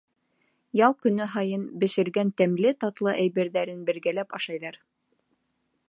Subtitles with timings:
[0.85, 4.83] Ял көнө һайын бешергән тәмле-татлы әйберҙәрен бергәләп ашайҙар.